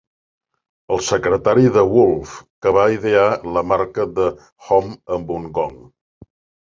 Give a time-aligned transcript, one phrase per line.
[0.95, 2.33] El secretari de Woolf,
[2.65, 4.27] que va idear la marca de
[4.79, 5.81] "home amb un gong".